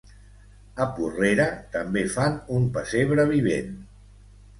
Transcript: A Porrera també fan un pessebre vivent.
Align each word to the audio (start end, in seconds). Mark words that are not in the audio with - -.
A 0.85 0.85
Porrera 0.93 1.45
també 1.75 2.03
fan 2.13 2.39
un 2.55 2.65
pessebre 2.79 3.27
vivent. 3.33 3.69